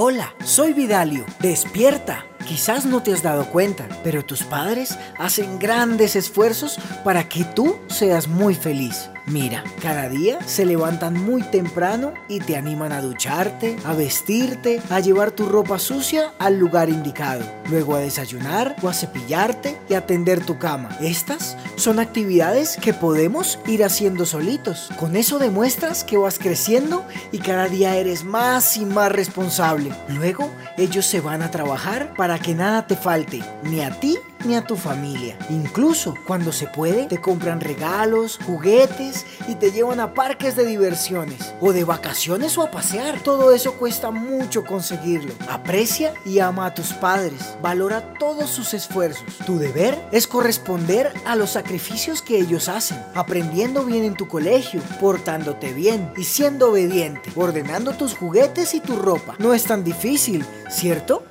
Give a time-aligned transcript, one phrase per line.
[0.00, 1.24] Hola, soy Vidalio.
[1.40, 2.24] Despierta.
[2.46, 7.80] Quizás no te has dado cuenta, pero tus padres hacen grandes esfuerzos para que tú
[7.88, 9.10] seas muy feliz.
[9.30, 15.00] Mira, cada día se levantan muy temprano y te animan a ducharte, a vestirte, a
[15.00, 20.06] llevar tu ropa sucia al lugar indicado, luego a desayunar o a cepillarte y a
[20.06, 20.96] tender tu cama.
[21.00, 24.88] Estas son actividades que podemos ir haciendo solitos.
[24.98, 29.92] Con eso demuestras que vas creciendo y cada día eres más y más responsable.
[30.08, 34.54] Luego ellos se van a trabajar para que nada te falte, ni a ti ni
[34.54, 35.38] a tu familia.
[35.50, 41.54] Incluso cuando se puede, te compran regalos, juguetes y te llevan a parques de diversiones
[41.60, 43.20] o de vacaciones o a pasear.
[43.20, 45.32] Todo eso cuesta mucho conseguirlo.
[45.48, 47.56] Aprecia y ama a tus padres.
[47.62, 49.38] Valora todos sus esfuerzos.
[49.46, 54.80] Tu deber es corresponder a los sacrificios que ellos hacen, aprendiendo bien en tu colegio,
[55.00, 59.34] portándote bien y siendo obediente, ordenando tus juguetes y tu ropa.
[59.38, 61.24] No es tan difícil, ¿cierto?